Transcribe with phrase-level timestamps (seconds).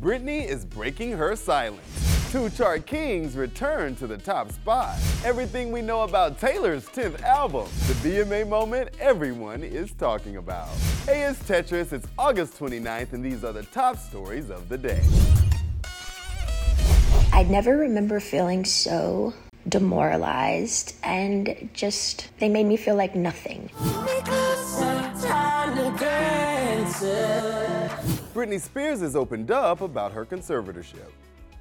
[0.00, 2.30] Britney is breaking her silence.
[2.30, 4.96] Two chart kings return to the top spot.
[5.24, 10.68] Everything we know about Taylor's 10th album, the VMA moment everyone is talking about.
[11.04, 15.02] Hey, it's Tetris, it's August 29th, and these are the top stories of the day.
[17.32, 19.34] I never remember feeling so
[19.68, 23.68] demoralized and just, they made me feel like nothing.
[28.38, 31.10] Britney Spears has opened up about her conservatorship.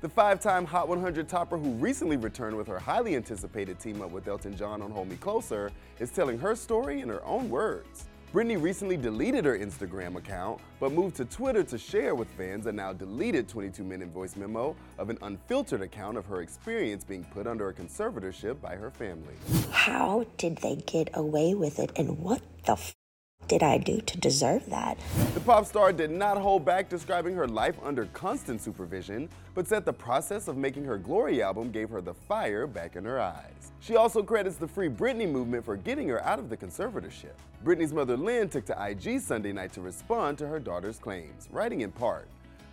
[0.01, 4.11] The five time Hot 100 topper, who recently returned with her highly anticipated team up
[4.11, 8.05] with Elton John on Hold Me Closer, is telling her story in her own words.
[8.31, 12.71] Britney recently deleted her Instagram account, but moved to Twitter to share with fans a
[12.71, 17.47] now deleted 22 minute voice memo of an unfiltered account of her experience being put
[17.47, 19.33] under a conservatorship by her family.
[19.71, 22.93] How did they get away with it and what the f-
[23.47, 24.97] did I do to deserve that?
[25.33, 29.85] The pop star did not hold back describing her life under constant supervision, but said
[29.85, 33.71] the process of making her Glory album gave her the fire back in her eyes.
[33.79, 37.35] She also credits the Free Britney movement for getting her out of the conservatorship.
[37.63, 41.81] Britney's mother Lynn took to IG Sunday night to respond to her daughter's claims, writing
[41.81, 42.27] in part,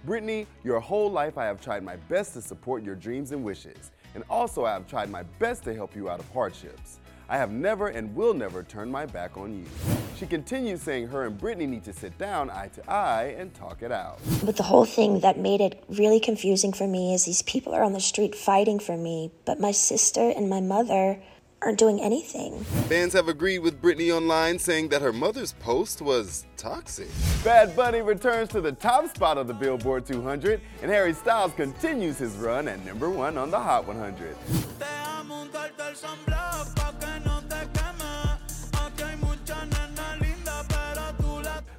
[0.07, 3.93] Britney, your whole life I have tried my best to support your dreams and wishes,
[4.15, 6.99] and also I have tried my best to help you out of hardships.
[7.29, 10.04] I have never and will never turn my back on you.
[10.17, 13.83] She continues saying her and Britney need to sit down eye to eye and talk
[13.83, 14.21] it out.
[14.45, 17.83] But the whole thing that made it really confusing for me is these people are
[17.83, 21.21] on the street fighting for me, but my sister and my mother
[21.63, 22.63] aren't doing anything.
[22.89, 27.09] Fans have agreed with Britney online, saying that her mother's post was toxic.
[27.43, 32.19] Bad Bunny returns to the top spot of the Billboard 200, and Harry Styles continues
[32.19, 34.37] his run at number one on the Hot 100.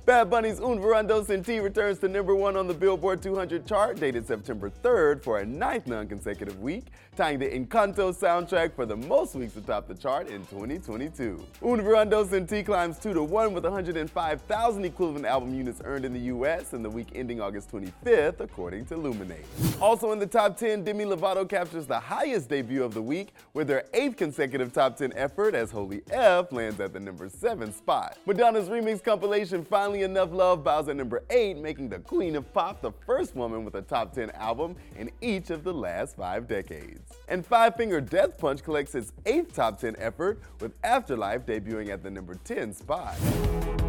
[0.06, 4.00] Bad Bunny's Un Verano Sin Ti returns to number one on the Billboard 200 chart,
[4.00, 6.84] dated September 3rd for a ninth non-consecutive week,
[7.18, 11.44] tying the Encanto soundtrack for the most weeks atop the chart in 2022.
[11.64, 16.14] Un Verano Sin Ti climbs 2 to 1 with 105,000 equivalent album units earned in
[16.14, 19.46] the US in the week ending August 25th, according to Luminate.
[19.82, 23.66] Also in the top 10, Demi Lovato captures the highest debut of the week with
[23.66, 28.20] their eighth consecutive top 10 effort as Holy F lands at the number 7 spot.
[28.28, 32.82] Madonna's remix compilation finally Enough Love bows at number 8, making the Queen of Pop
[32.82, 37.02] the first woman with a top 10 album in each of the last five decades.
[37.28, 42.04] And Five Finger Death Punch collects its eighth top 10 effort, with Afterlife debuting at
[42.04, 43.16] the number 10 spot.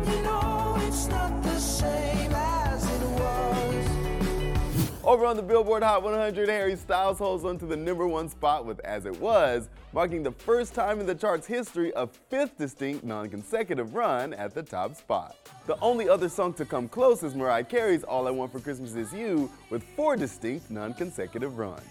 [0.07, 0.77] You know
[5.07, 8.67] over on the Billboard Hot 100, Harry Styles holds on to the number one spot
[8.67, 13.05] with As It Was, marking the first time in the chart's history a fifth distinct
[13.05, 15.37] non consecutive run at the top spot.
[15.67, 18.97] The only other song to come close is Mariah Carey's All I Want for Christmas
[18.97, 21.83] Is You, with four distinct non consecutive runs.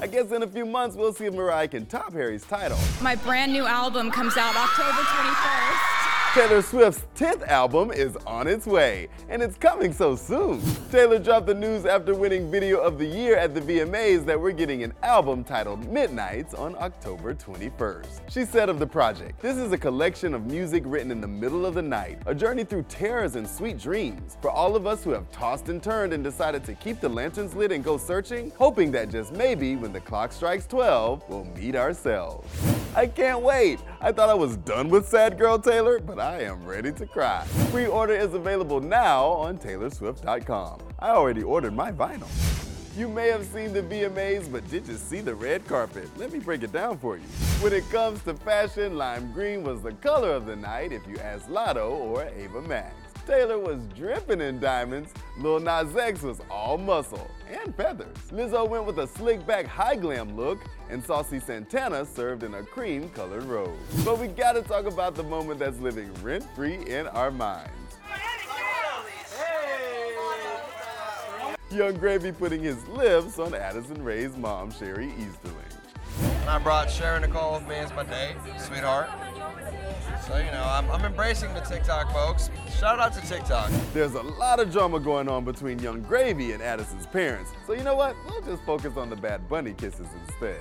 [0.00, 2.78] I guess in a few months we'll see if Mariah can top Harry's title.
[3.02, 5.99] My brand new album comes out October 21st.
[6.32, 10.62] Taylor Swift's 10th album is on its way, and it's coming so soon.
[10.92, 14.52] Taylor dropped the news after winning Video of the Year at the VMAs that we're
[14.52, 18.20] getting an album titled Midnights on October 21st.
[18.30, 21.66] She said of the project, This is a collection of music written in the middle
[21.66, 24.36] of the night, a journey through terrors and sweet dreams.
[24.40, 27.56] For all of us who have tossed and turned and decided to keep the lanterns
[27.56, 31.74] lit and go searching, hoping that just maybe when the clock strikes 12, we'll meet
[31.74, 32.79] ourselves.
[32.94, 33.78] I can't wait.
[34.00, 37.46] I thought I was done with Sad Girl Taylor, but I am ready to cry.
[37.70, 40.80] Pre-order is available now on TaylorSwift.com.
[40.98, 42.28] I already ordered my vinyl.
[42.96, 46.08] You may have seen the VMAs, but did you see the red carpet?
[46.18, 47.22] Let me break it down for you.
[47.60, 51.16] When it comes to fashion, lime green was the color of the night if you
[51.18, 52.94] ask Latto or Ava Max.
[53.30, 58.16] Taylor was dripping in diamonds, Lil Nas X was all muscle and feathers.
[58.32, 62.64] Lizzo went with a slick back high glam look, and Saucy Santana served in a
[62.64, 63.78] cream colored robe.
[64.04, 67.70] But we gotta talk about the moment that's living rent free in our minds.
[71.70, 75.54] Yung Gravy putting his lips on Addison Rae's mom, Sheri Easterling.
[76.48, 79.08] I brought Sharon Nicole with me as my date, sweetheart.
[80.30, 82.50] So, you know, I'm, I'm embracing the TikTok folks.
[82.78, 83.68] Shout out to TikTok.
[83.92, 87.50] There's a lot of drama going on between Yung Gravy and Addison's parents.
[87.66, 88.14] So you know what?
[88.24, 90.60] We'll just focus on the Bad Bunny kisses instead.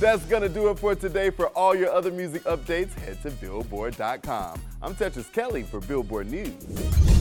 [0.00, 1.30] That's gonna do it for today.
[1.30, 4.60] For all your other music updates, head to Billboard.com.
[4.82, 7.17] I'm Tetris Kelly for Billboard News.